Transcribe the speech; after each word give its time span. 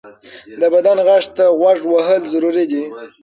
د 0.59 0.61
بدن 0.73 0.97
غږ 1.07 1.23
ته 1.37 1.45
غوږ 1.59 1.79
وهل 1.93 2.21
ضروري 2.33 2.65
دی. 2.71 2.83